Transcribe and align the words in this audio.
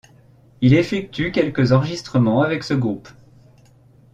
Il 0.61 0.73
effectue 0.73 1.31
quelques 1.31 1.73
enregistrements 1.73 2.41
avec 2.41 2.63
ce 2.63 2.73
groupe. 2.73 3.07